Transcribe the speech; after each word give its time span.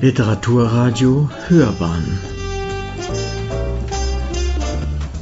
Literaturradio 0.00 1.28
Hörbahn 1.48 2.20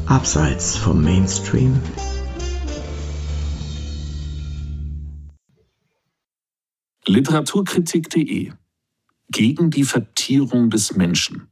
Abseits 0.05 0.77
vom 0.77 1.03
Mainstream 1.03 1.81
Literaturkritik.de 7.07 8.53
Gegen 9.31 9.71
die 9.71 9.85
Vertierung 9.85 10.69
des 10.69 10.95
Menschen. 10.95 11.49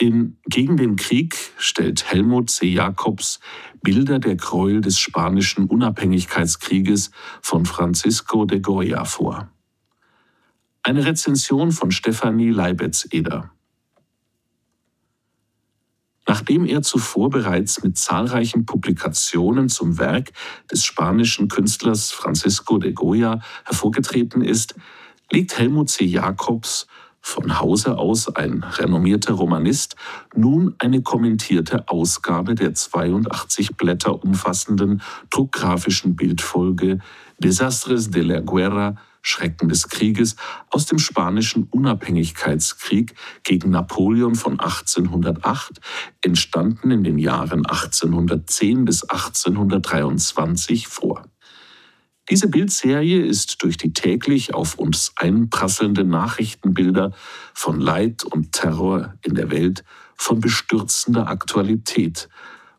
In 0.00 0.38
Gegen 0.46 0.78
den 0.78 0.96
Krieg 0.96 1.36
stellt 1.58 2.10
Helmut 2.10 2.48
C. 2.48 2.68
Jacobs 2.68 3.38
Bilder 3.82 4.18
der 4.18 4.36
Gräuel 4.36 4.80
des 4.80 4.98
spanischen 4.98 5.66
Unabhängigkeitskrieges 5.66 7.10
von 7.42 7.66
Francisco 7.66 8.46
de 8.46 8.60
Goya 8.60 9.04
vor. 9.04 9.53
Eine 10.86 11.06
Rezension 11.06 11.72
von 11.72 11.90
Stefanie 11.90 12.50
Leibetz-Eder. 12.50 13.50
Nachdem 16.28 16.66
er 16.66 16.82
zuvor 16.82 17.30
bereits 17.30 17.82
mit 17.82 17.96
zahlreichen 17.96 18.66
Publikationen 18.66 19.70
zum 19.70 19.98
Werk 19.98 20.32
des 20.70 20.84
spanischen 20.84 21.48
Künstlers 21.48 22.12
Francisco 22.12 22.76
de 22.76 22.92
Goya 22.92 23.40
hervorgetreten 23.64 24.42
ist, 24.42 24.74
legt 25.32 25.56
Helmut 25.56 25.88
C. 25.88 26.04
Jacobs, 26.04 26.86
von 27.22 27.58
Hause 27.58 27.96
aus 27.96 28.36
ein 28.36 28.62
renommierter 28.62 29.32
Romanist, 29.32 29.96
nun 30.36 30.74
eine 30.78 31.00
kommentierte 31.00 31.88
Ausgabe 31.88 32.54
der 32.54 32.74
82 32.74 33.76
Blätter 33.78 34.22
umfassenden 34.22 35.00
druckgrafischen 35.30 36.14
Bildfolge 36.14 36.98
Desastres 37.38 38.10
de 38.10 38.20
la 38.20 38.40
Guerra 38.40 38.96
Schrecken 39.24 39.68
des 39.68 39.88
Krieges 39.88 40.36
aus 40.70 40.84
dem 40.86 40.98
spanischen 40.98 41.64
Unabhängigkeitskrieg 41.64 43.14
gegen 43.42 43.70
Napoleon 43.70 44.34
von 44.34 44.60
1808, 44.60 45.80
entstanden 46.20 46.90
in 46.90 47.02
den 47.02 47.18
Jahren 47.18 47.64
1810 47.66 48.84
bis 48.84 49.02
1823 49.02 50.86
vor. 50.86 51.24
Diese 52.30 52.48
Bildserie 52.48 53.24
ist 53.24 53.62
durch 53.62 53.76
die 53.78 53.92
täglich 53.92 54.54
auf 54.54 54.78
uns 54.78 55.12
einprasselnden 55.16 56.08
Nachrichtenbilder 56.08 57.12
von 57.54 57.80
Leid 57.80 58.24
und 58.24 58.52
Terror 58.52 59.14
in 59.22 59.34
der 59.34 59.50
Welt 59.50 59.84
von 60.16 60.40
bestürzender 60.40 61.28
Aktualität 61.28 62.28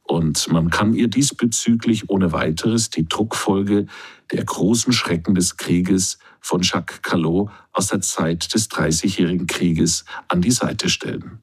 und 0.07 0.51
man 0.51 0.69
kann 0.69 0.93
ihr 0.93 1.07
diesbezüglich 1.07 2.09
ohne 2.09 2.31
weiteres 2.31 2.91
die 2.91 3.07
Druckfolge 3.07 3.87
der 4.31 4.45
großen 4.45 4.93
Schrecken 4.93 5.33
des 5.33 5.57
Krieges 5.57 6.19
von 6.45 6.61
Jacques 6.61 7.01
Callot 7.01 7.49
aus 7.73 7.87
der 7.87 8.01
Zeit 8.01 8.53
des 8.53 8.67
Dreißigjährigen 8.67 9.47
Krieges 9.47 10.05
an 10.27 10.41
die 10.41 10.51
Seite 10.51 10.89
stellen. 10.89 11.39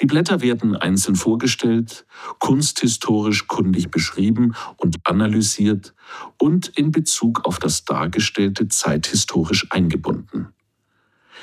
Die 0.00 0.06
Blätter 0.06 0.40
werden 0.40 0.76
einzeln 0.76 1.16
vorgestellt, 1.16 2.06
kunsthistorisch 2.38 3.48
kundig 3.48 3.90
beschrieben 3.90 4.54
und 4.76 4.98
analysiert 5.02 5.94
und 6.38 6.68
in 6.68 6.92
Bezug 6.92 7.44
auf 7.44 7.58
das 7.58 7.84
Dargestellte 7.84 8.68
zeithistorisch 8.68 9.66
eingebunden. 9.70 10.54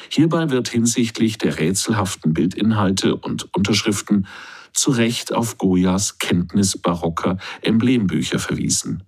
Hierbei 0.10 0.50
wird 0.50 0.70
hinsichtlich 0.70 1.40
der 1.40 1.60
rätselhaften 1.60 2.34
Bildinhalte 2.34 3.18
und 3.18 3.54
Unterschriften 3.54 4.28
zu 4.72 4.92
Recht 4.92 5.34
auf 5.34 5.58
Goyas 5.58 6.20
Kenntnis 6.20 6.78
barocker 6.78 7.38
Emblembücher 7.62 8.40
verwiesen. 8.40 9.04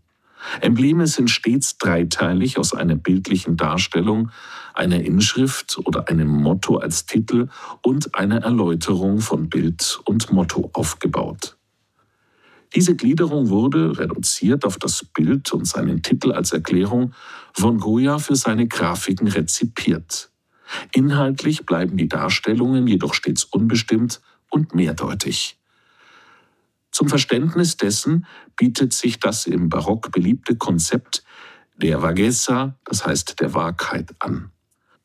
Embleme 0.61 1.07
sind 1.07 1.29
stets 1.29 1.77
dreiteilig 1.77 2.57
aus 2.57 2.73
einer 2.73 2.95
bildlichen 2.95 3.57
Darstellung, 3.57 4.31
einer 4.73 5.01
Inschrift 5.01 5.77
oder 5.85 6.07
einem 6.09 6.29
Motto 6.29 6.77
als 6.77 7.05
Titel 7.05 7.49
und 7.81 8.15
einer 8.15 8.43
Erläuterung 8.43 9.19
von 9.19 9.49
Bild 9.49 9.99
und 10.05 10.31
Motto 10.31 10.69
aufgebaut. 10.73 11.57
Diese 12.75 12.95
Gliederung 12.95 13.49
wurde, 13.49 13.99
reduziert 13.99 14.65
auf 14.65 14.77
das 14.77 15.05
Bild 15.05 15.51
und 15.53 15.67
seinen 15.67 16.01
Titel 16.01 16.31
als 16.31 16.53
Erklärung, 16.53 17.13
von 17.53 17.77
Goya 17.77 18.17
für 18.17 18.35
seine 18.35 18.67
Grafiken 18.67 19.27
rezipiert. 19.27 20.31
Inhaltlich 20.91 21.65
bleiben 21.65 21.97
die 21.97 22.07
Darstellungen 22.07 22.87
jedoch 22.87 23.13
stets 23.13 23.43
unbestimmt 23.43 24.21
und 24.49 24.73
mehrdeutig. 24.73 25.57
Zum 26.93 27.09
Verständnis 27.09 27.75
dessen 27.75 28.27
bietet 28.55 28.93
sich 28.93 29.19
das 29.19 29.47
im 29.47 29.67
Barock 29.67 30.11
beliebte 30.11 30.55
Konzept 30.55 31.23
der 31.75 32.03
Vaghezza, 32.03 32.77
das 32.85 33.03
heißt 33.03 33.39
der 33.39 33.55
Wahrheit, 33.55 34.13
an. 34.19 34.51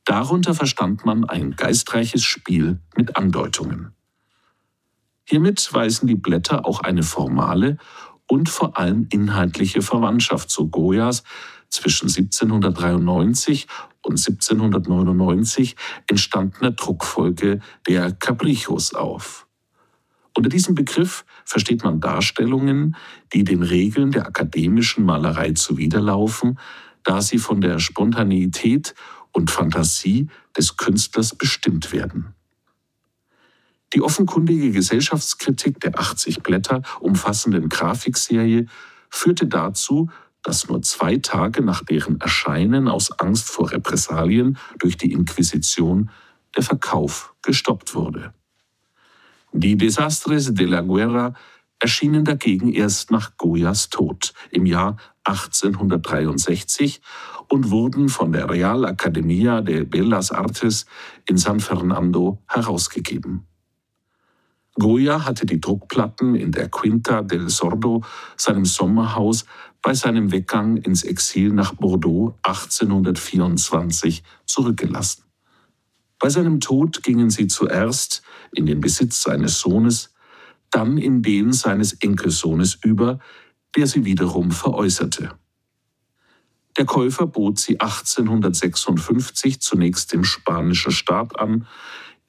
Darunter 0.05 0.55
verstand 0.55 1.07
man 1.07 1.25
ein 1.25 1.57
geistreiches 1.57 2.23
Spiel 2.23 2.79
mit 2.95 3.17
Andeutungen. 3.17 3.95
Hiermit 5.25 5.73
weisen 5.73 6.07
die 6.07 6.15
Blätter 6.15 6.67
auch 6.67 6.81
eine 6.81 7.03
formale 7.03 7.79
und 8.27 8.51
vor 8.51 8.79
allem 8.79 9.07
inhaltliche 9.11 9.81
Verwandtschaft 9.81 10.51
zu 10.51 10.69
Goyas 10.69 11.25
zwischen 11.71 12.09
1793 12.09 13.67
und 14.03 14.19
1799 14.19 15.75
entstandener 16.07 16.73
Druckfolge 16.73 17.61
der 17.87 18.13
Caprichos 18.13 18.95
auf. 18.95 19.48
Unter 20.35 20.49
diesem 20.49 20.75
Begriff 20.75 21.25
versteht 21.45 21.85
man 21.85 22.01
Darstellungen, 22.01 22.97
die 23.33 23.45
den 23.45 23.63
Regeln 23.63 24.13
der 24.13 24.27
akademischen 24.27 25.05
Malerei 25.05 25.53
zuwiderlaufen, 25.53 26.59
da 27.05 27.21
sie 27.21 27.39
von 27.39 27.61
der 27.61 27.79
Spontaneität 27.79 28.95
und 29.33 29.51
Fantasie 29.51 30.29
des 30.57 30.77
Künstlers 30.77 31.35
bestimmt 31.35 31.93
werden. 31.93 32.35
Die 33.95 34.03
offenkundige 34.03 34.71
Gesellschaftskritik 34.71 35.81
der 35.81 35.99
80 35.99 36.43
Blätter 36.43 36.83
umfassenden 37.01 37.69
Grafikserie 37.69 38.67
führte 39.09 39.47
dazu, 39.47 40.11
dass 40.43 40.69
nur 40.69 40.83
zwei 40.83 41.17
Tage 41.17 41.63
nach 41.63 41.83
deren 41.85 42.21
Erscheinen 42.21 42.89
aus 42.89 43.13
Angst 43.19 43.51
vor 43.51 43.73
Repressalien 43.73 44.59
durch 44.79 44.97
die 44.97 45.13
Inquisition 45.13 46.11
der 46.57 46.63
Verkauf 46.63 47.35
gestoppt 47.43 47.95
wurde. 47.95 48.33
Die 49.53 49.77
Desastres 49.77 50.55
de 50.55 50.67
la 50.67 50.83
Guerra 50.83 51.33
erschienen 51.81 52.25
dagegen 52.25 52.73
erst 52.73 53.11
nach 53.11 53.37
Goyas 53.37 53.89
Tod 53.89 54.35
im 54.51 54.67
Jahr 54.67 54.97
1863 55.25 57.01
und 57.49 57.71
wurden 57.71 58.09
von 58.09 58.33
der 58.33 58.51
Real 58.51 58.85
Academia 58.85 59.61
de 59.61 59.85
Bellas 59.85 60.33
Artes 60.33 60.87
in 61.27 61.39
San 61.39 61.61
Fernando 61.61 62.43
herausgegeben. 62.47 63.47
Goya 64.79 65.25
hatte 65.25 65.45
die 65.45 65.61
Druckplatten 65.61 66.37
in 66.37 66.53
der 66.53 66.69
Quinta 66.69 67.23
del 67.23 67.49
Sordo, 67.49 68.05
seinem 68.37 68.65
Sommerhaus, 68.65 69.45
bei 69.83 69.93
seinem 69.95 70.31
Weggang 70.31 70.77
ins 70.77 71.03
Exil 71.03 71.53
nach 71.53 71.75
Bordeaux 71.75 72.39
1824 72.43 74.23
zurückgelassen. 74.47 75.28
Bei 76.19 76.29
seinem 76.29 76.61
Tod 76.61 77.03
gingen 77.03 77.31
sie 77.31 77.47
zuerst 77.47 78.23
in 78.53 78.67
den 78.67 78.81
Besitz 78.81 79.23
seines 79.23 79.61
Sohnes, 79.61 80.15
dann 80.71 80.99
in 80.99 81.23
den 81.23 81.53
seines 81.53 81.93
Enkelsohnes 81.95 82.79
über, 82.83 83.21
der 83.77 83.87
sie 83.87 84.05
wiederum 84.05 84.51
veräußerte. 84.51 85.39
Der 86.77 86.85
Käufer 86.85 87.27
bot 87.27 87.59
sie 87.59 87.81
1856 87.81 89.61
zunächst 89.61 90.13
dem 90.13 90.25
spanischen 90.25 90.93
Staat 90.93 91.39
an, 91.39 91.67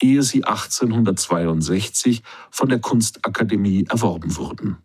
ehe 0.01 0.23
sie 0.23 0.43
1862 0.43 2.23
von 2.49 2.69
der 2.69 2.79
Kunstakademie 2.79 3.85
erworben 3.89 4.35
wurden. 4.37 4.77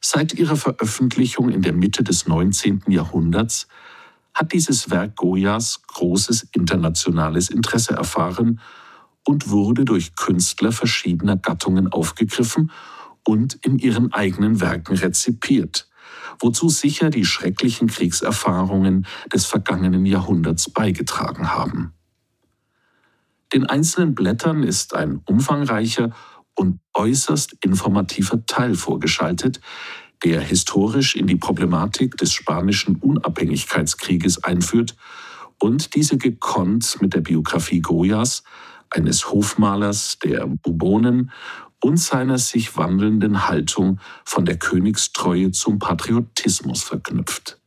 Seit 0.00 0.32
ihrer 0.34 0.56
Veröffentlichung 0.56 1.50
in 1.50 1.60
der 1.60 1.74
Mitte 1.74 2.02
des 2.02 2.26
19. 2.26 2.84
Jahrhunderts 2.88 3.68
hat 4.34 4.52
dieses 4.52 4.90
Werk 4.90 5.16
Goyas 5.16 5.82
großes 5.86 6.48
internationales 6.52 7.50
Interesse 7.50 7.94
erfahren 7.94 8.60
und 9.26 9.50
wurde 9.50 9.84
durch 9.84 10.14
Künstler 10.16 10.72
verschiedener 10.72 11.36
Gattungen 11.36 11.88
aufgegriffen 11.88 12.70
und 13.26 13.54
in 13.64 13.78
ihren 13.78 14.12
eigenen 14.12 14.60
Werken 14.60 14.96
rezipiert, 14.96 15.88
wozu 16.38 16.68
sicher 16.68 17.10
die 17.10 17.24
schrecklichen 17.24 17.88
Kriegserfahrungen 17.88 19.06
des 19.32 19.46
vergangenen 19.46 20.06
Jahrhunderts 20.06 20.70
beigetragen 20.70 21.52
haben. 21.52 21.92
Den 23.52 23.66
einzelnen 23.66 24.14
Blättern 24.14 24.62
ist 24.62 24.94
ein 24.94 25.20
umfangreicher 25.26 26.14
und 26.54 26.80
äußerst 26.94 27.56
informativer 27.64 28.46
Teil 28.46 28.74
vorgeschaltet, 28.74 29.60
der 30.24 30.40
historisch 30.40 31.16
in 31.16 31.26
die 31.26 31.36
Problematik 31.36 32.16
des 32.16 32.32
spanischen 32.32 32.96
Unabhängigkeitskrieges 32.96 34.44
einführt 34.44 34.96
und 35.58 35.94
diese 35.94 36.16
gekonnt 36.16 36.98
mit 37.00 37.14
der 37.14 37.20
Biografie 37.20 37.80
Goyas, 37.80 38.42
eines 38.90 39.30
Hofmalers 39.30 40.18
der 40.18 40.46
Bourbonen 40.46 41.30
und 41.80 41.98
seiner 41.98 42.38
sich 42.38 42.76
wandelnden 42.76 43.48
Haltung 43.48 44.00
von 44.24 44.44
der 44.44 44.58
Königstreue 44.58 45.52
zum 45.52 45.78
Patriotismus 45.78 46.82
verknüpft. 46.82 47.59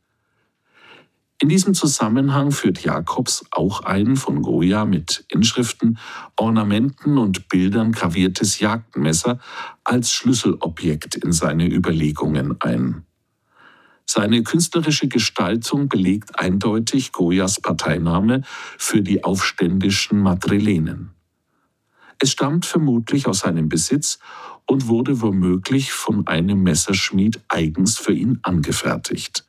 In 1.40 1.48
diesem 1.48 1.74
Zusammenhang 1.74 2.52
führt 2.52 2.84
Jakobs 2.84 3.44
auch 3.50 3.80
ein 3.80 4.16
von 4.16 4.40
Goya 4.40 4.84
mit 4.84 5.24
Inschriften, 5.28 5.98
Ornamenten 6.36 7.18
und 7.18 7.48
Bildern 7.48 7.92
graviertes 7.92 8.60
Jagdmesser 8.60 9.40
als 9.82 10.12
Schlüsselobjekt 10.12 11.16
in 11.16 11.32
seine 11.32 11.66
Überlegungen 11.66 12.60
ein. 12.60 13.04
Seine 14.06 14.42
künstlerische 14.42 15.08
Gestaltung 15.08 15.88
belegt 15.88 16.38
eindeutig 16.38 17.12
Goyas 17.12 17.60
Parteinahme 17.60 18.42
für 18.78 19.00
die 19.00 19.24
aufständischen 19.24 20.20
Madrilenen. 20.20 21.14
Es 22.20 22.30
stammt 22.30 22.64
vermutlich 22.64 23.26
aus 23.26 23.40
seinem 23.40 23.68
Besitz 23.68 24.18
und 24.66 24.86
wurde 24.86 25.20
womöglich 25.20 25.92
von 25.92 26.26
einem 26.26 26.62
Messerschmied 26.62 27.40
eigens 27.48 27.98
für 27.98 28.12
ihn 28.12 28.38
angefertigt. 28.42 29.44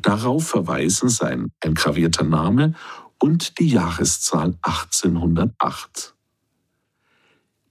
Darauf 0.00 0.48
verweisen 0.48 1.08
sein 1.08 1.52
engravierter 1.60 2.24
Name 2.24 2.74
und 3.18 3.58
die 3.58 3.68
Jahreszahl 3.68 4.56
1808. 4.62 6.14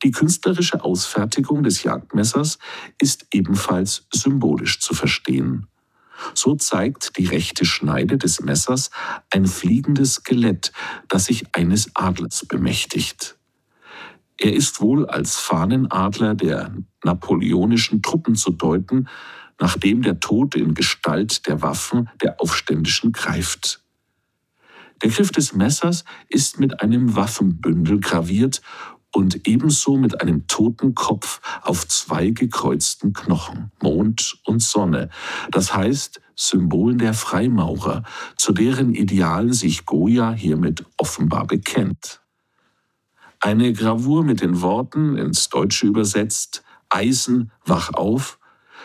Die 0.04 0.12
künstlerische 0.12 0.84
Ausfertigung 0.84 1.64
des 1.64 1.84
Jagdmessers 1.84 2.58
ist 3.00 3.28
ebenfalls 3.32 4.08
symbolisch 4.12 4.80
zu 4.80 4.94
verstehen. 4.94 5.68
So 6.34 6.56
zeigt 6.56 7.18
die 7.18 7.26
rechte 7.26 7.66
Schneide 7.66 8.18
des 8.18 8.42
Messers 8.42 8.90
ein 9.32 9.46
fliegendes 9.46 10.16
Skelett, 10.16 10.72
das 11.08 11.26
sich 11.26 11.46
eines 11.54 11.96
Adlers 11.96 12.46
bemächtigt. 12.46 13.38
Er 14.38 14.54
ist 14.54 14.82
wohl 14.82 15.06
als 15.06 15.38
Fahnenadler 15.38 16.34
der 16.34 16.74
napoleonischen 17.04 18.02
Truppen 18.02 18.36
zu 18.36 18.52
deuten, 18.52 19.08
nachdem 19.62 20.02
der 20.02 20.20
Tod 20.20 20.56
in 20.56 20.74
Gestalt 20.74 21.48
der 21.48 21.62
Waffen 21.62 22.10
der 22.22 22.42
Aufständischen 22.42 23.14
greift. 23.14 23.82
Der 25.02 25.10
Griff 25.10 25.32
des 25.32 25.54
Messers 25.54 26.04
ist 26.28 26.60
mit 26.60 26.82
einem 26.82 27.16
Waffenbündel 27.16 28.00
graviert 28.00 28.62
und 29.14 29.48
ebenso 29.48 29.98
mit 29.98 30.22
einem 30.22 30.48
Totenkopf 30.48 31.42
auf 31.62 31.88
zwei 31.88 32.32
gekreuzten 32.32 33.14
Knochen, 33.14 33.72
Mond 33.82 34.40
und 34.46 34.62
Sonne, 34.62 35.10
das 35.52 35.74
heißt 35.76 36.22
Symbolen 36.36 36.98
der 36.98 37.14
Freimaurer, 37.14 38.04
zu 38.38 38.54
deren 38.54 38.96
Idealen 38.96 39.54
sich 39.54 39.86
Goya 39.86 40.32
hiermit 40.32 40.86
offenbar 40.98 41.46
bekennt. 41.46 42.22
Eine 43.40 43.74
Gravur 43.74 44.24
mit 44.24 44.42
den 44.42 44.62
Worten, 44.62 45.18
ins 45.18 45.50
Deutsche 45.50 45.88
übersetzt, 45.88 46.64
Eisen, 46.90 47.52
wach 47.66 47.94
auf, 47.94 48.40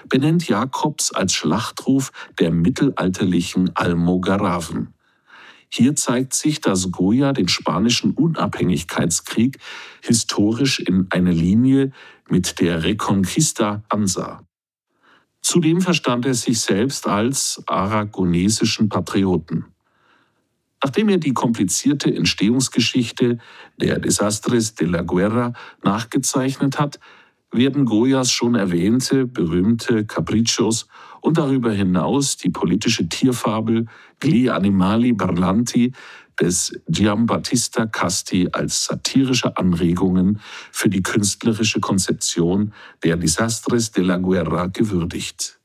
benennt 0.08 0.48
Jakobs 0.48 1.12
als 1.12 1.32
Schlachtruf 1.32 2.12
der 2.38 2.50
mittelalterlichen 2.50 3.74
Almogaraven. 3.76 4.94
Hier 5.68 5.96
zeigt 5.96 6.34
sich, 6.34 6.60
dass 6.60 6.90
Goya 6.90 7.32
den 7.32 7.48
spanischen 7.48 8.12
Unabhängigkeitskrieg 8.12 9.58
historisch 10.02 10.78
in 10.78 11.06
einer 11.10 11.32
Linie 11.32 11.92
mit 12.28 12.60
der 12.60 12.84
Reconquista 12.84 13.82
ansah. 13.88 14.46
Zudem 15.42 15.80
verstand 15.80 16.26
er 16.26 16.34
sich 16.34 16.60
selbst 16.60 17.06
als 17.06 17.62
aragonesischen 17.66 18.88
Patrioten. 18.88 19.66
Nachdem 20.82 21.08
er 21.08 21.18
die 21.18 21.34
komplizierte 21.34 22.14
Entstehungsgeschichte 22.14 23.38
der 23.80 23.98
Desastres 23.98 24.74
de 24.74 24.88
la 24.88 25.02
Guerra 25.02 25.52
nachgezeichnet 25.82 26.78
hat, 26.78 27.00
werden 27.52 27.84
Goyas 27.84 28.30
schon 28.30 28.54
erwähnte 28.54 29.26
berühmte 29.26 30.04
Capriccios 30.04 30.88
und 31.20 31.38
darüber 31.38 31.72
hinaus 31.72 32.36
die 32.36 32.50
politische 32.50 33.08
Tierfabel 33.08 33.86
Gli 34.20 34.48
Animali 34.48 35.12
Barlanti 35.12 35.92
des 36.40 36.72
Giambattista 36.88 37.86
Casti 37.86 38.48
als 38.52 38.84
satirische 38.84 39.56
Anregungen 39.56 40.40
für 40.70 40.88
die 40.88 41.02
künstlerische 41.02 41.80
Konzeption 41.80 42.72
der 43.02 43.16
Desastres 43.16 43.90
de 43.90 44.04
la 44.04 44.18
Guerra 44.18 44.66
gewürdigt. 44.66 45.55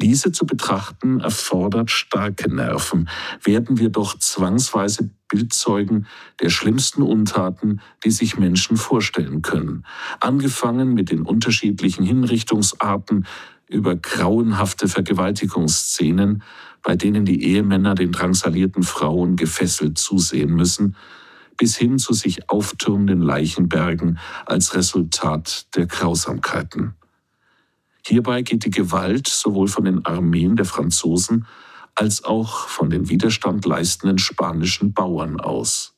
Diese 0.00 0.32
zu 0.32 0.46
betrachten 0.46 1.20
erfordert 1.20 1.90
starke 1.90 2.52
Nerven, 2.52 3.10
werden 3.42 3.78
wir 3.78 3.90
doch 3.90 4.18
zwangsweise 4.18 5.10
Bildzeugen 5.28 6.06
der 6.40 6.48
schlimmsten 6.48 7.02
Untaten, 7.02 7.80
die 8.02 8.10
sich 8.10 8.38
Menschen 8.38 8.78
vorstellen 8.78 9.42
können, 9.42 9.84
angefangen 10.20 10.94
mit 10.94 11.10
den 11.10 11.22
unterschiedlichen 11.22 12.02
Hinrichtungsarten 12.02 13.26
über 13.68 13.94
grauenhafte 13.94 14.88
Vergewaltigungsszenen, 14.88 16.42
bei 16.82 16.96
denen 16.96 17.26
die 17.26 17.44
Ehemänner 17.44 17.94
den 17.94 18.10
drangsalierten 18.10 18.82
Frauen 18.82 19.36
gefesselt 19.36 19.98
zusehen 19.98 20.54
müssen, 20.54 20.96
bis 21.58 21.76
hin 21.76 21.98
zu 21.98 22.14
sich 22.14 22.48
auftürmenden 22.48 23.20
Leichenbergen 23.20 24.18
als 24.46 24.74
Resultat 24.74 25.66
der 25.76 25.86
Grausamkeiten. 25.86 26.94
Hierbei 28.06 28.42
geht 28.42 28.64
die 28.64 28.70
Gewalt 28.70 29.28
sowohl 29.28 29.68
von 29.68 29.84
den 29.84 30.04
Armeen 30.04 30.56
der 30.56 30.64
Franzosen 30.64 31.46
als 31.94 32.24
auch 32.24 32.68
von 32.68 32.90
den 32.90 33.08
Widerstand 33.08 33.64
leistenden 33.66 34.18
spanischen 34.18 34.92
Bauern 34.92 35.40
aus. 35.40 35.94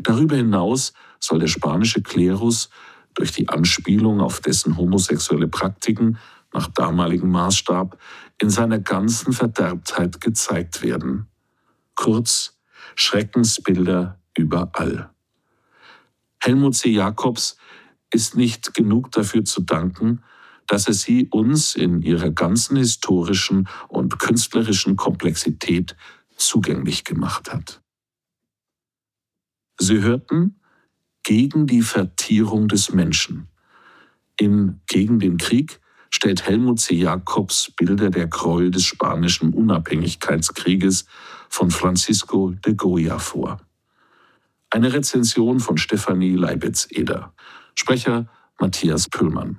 Darüber 0.00 0.36
hinaus 0.36 0.92
soll 1.18 1.40
der 1.40 1.48
spanische 1.48 2.02
Klerus 2.02 2.70
durch 3.14 3.32
die 3.32 3.48
Anspielung 3.48 4.20
auf 4.20 4.40
dessen 4.40 4.76
homosexuelle 4.76 5.48
Praktiken 5.48 6.18
nach 6.52 6.68
damaligem 6.68 7.30
Maßstab 7.30 7.98
in 8.40 8.50
seiner 8.50 8.78
ganzen 8.78 9.32
Verderbtheit 9.32 10.20
gezeigt 10.20 10.82
werden. 10.82 11.26
Kurz, 11.94 12.58
Schreckensbilder 12.94 14.18
überall. 14.36 15.10
Helmut 16.40 16.74
C. 16.74 16.90
Jakobs 16.90 17.56
ist 18.12 18.36
nicht 18.36 18.74
genug 18.74 19.12
dafür 19.12 19.44
zu 19.44 19.60
danken, 19.62 20.22
dass 20.70 20.86
er 20.86 20.94
sie 20.94 21.26
uns 21.30 21.74
in 21.74 22.00
ihrer 22.00 22.30
ganzen 22.30 22.76
historischen 22.76 23.68
und 23.88 24.20
künstlerischen 24.20 24.94
Komplexität 24.94 25.96
zugänglich 26.36 27.02
gemacht 27.02 27.52
hat. 27.52 27.82
Sie 29.80 30.00
hörten 30.00 30.60
gegen 31.24 31.66
die 31.66 31.82
Vertierung 31.82 32.68
des 32.68 32.92
Menschen. 32.92 33.48
In 34.36 34.80
Gegen 34.86 35.18
den 35.18 35.38
Krieg 35.38 35.80
stellt 36.08 36.46
Helmut 36.46 36.78
C. 36.78 36.94
Jakobs 36.94 37.72
Bilder 37.72 38.10
der 38.10 38.28
Gräuel 38.28 38.70
des 38.70 38.84
spanischen 38.84 39.52
Unabhängigkeitskrieges 39.52 41.06
von 41.48 41.72
Francisco 41.72 42.50
de 42.50 42.74
Goya 42.74 43.18
vor. 43.18 43.60
Eine 44.70 44.92
Rezension 44.92 45.58
von 45.58 45.78
Stefanie 45.78 46.36
Leibitz-Eder. 46.36 47.34
Sprecher 47.74 48.28
Matthias 48.60 49.08
Püllmann. 49.08 49.58